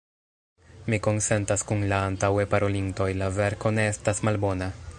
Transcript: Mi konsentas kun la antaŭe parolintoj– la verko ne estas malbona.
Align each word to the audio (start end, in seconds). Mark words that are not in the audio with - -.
Mi 0.93 0.97
konsentas 1.07 1.63
kun 1.71 1.85
la 1.91 1.99
antaŭe 2.05 2.45
parolintoj– 2.55 3.09
la 3.23 3.31
verko 3.37 3.73
ne 3.77 3.89
estas 3.91 4.23
malbona. 4.31 4.71